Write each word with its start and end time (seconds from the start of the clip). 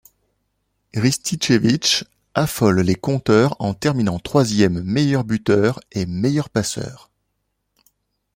Rističeviċ 1.01 1.91
affole 2.43 2.81
les 2.87 2.95
compteurs 3.09 3.55
en 3.59 3.75
terminant 3.75 4.17
troisième 4.17 4.81
meilleur 4.81 5.23
buteur 5.23 5.79
et 5.91 6.07
meilleur 6.07 6.49
passeur. 6.49 7.11